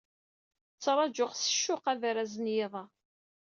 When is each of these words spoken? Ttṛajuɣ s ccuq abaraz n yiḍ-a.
Ttṛajuɣ 0.75 1.31
s 1.35 1.43
ccuq 1.55 1.83
abaraz 1.93 2.33
n 2.37 2.45
yiḍ-a. 2.55 2.83